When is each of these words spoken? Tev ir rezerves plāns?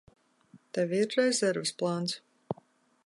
Tev 0.77 0.95
ir 1.01 1.05
rezerves 1.19 1.75
plāns? 1.83 2.17